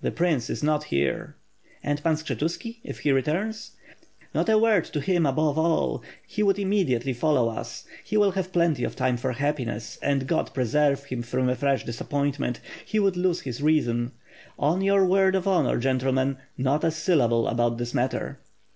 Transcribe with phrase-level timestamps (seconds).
[0.00, 1.34] "The prince is not here."
[1.82, 3.72] "And Pan Skshetuski, if he returns?"
[4.32, 7.84] "Not a word to him above all; he would immediately fol low us.
[8.04, 11.82] He will have plenty of time for happiness, and God preserve him from a fresh
[11.84, 14.12] disappointment; he would lose his reason.
[14.56, 18.38] On your word of honor, gentlemen, not a syllable about this matter."